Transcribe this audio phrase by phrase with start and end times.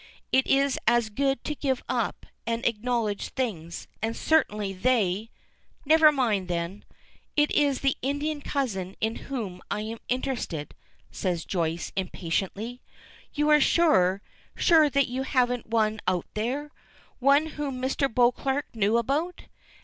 [0.31, 5.29] It is as good to give up, and acknowledge things and certainly they"
[5.85, 6.83] "Never mind them.
[7.35, 10.73] It is the Indian cousin in whom I am interested,"
[11.11, 12.81] says Joyce, impatiently.
[13.35, 14.23] "You are sure,
[14.55, 16.71] sure that you haven't one out there?
[17.19, 18.11] One whom Mr.
[18.11, 19.43] Beauclerk knew about?